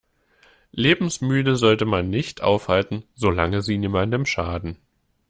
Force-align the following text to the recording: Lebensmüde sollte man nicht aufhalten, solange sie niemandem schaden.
Lebensmüde 0.71 1.57
sollte 1.57 1.85
man 1.85 2.09
nicht 2.09 2.41
aufhalten, 2.41 3.03
solange 3.13 3.61
sie 3.61 3.77
niemandem 3.77 4.25
schaden. 4.25 4.79